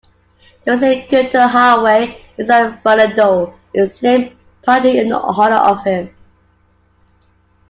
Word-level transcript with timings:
The 0.65 0.71
Rienzi-Kirton 0.71 1.47
Highway 1.47 2.25
in 2.35 2.45
San 2.47 2.79
Fernanado 2.79 3.53
is 3.71 4.01
named 4.01 4.35
partly 4.63 4.97
in 4.97 5.13
honour 5.13 5.57
of 5.57 5.83
him. 5.83 6.09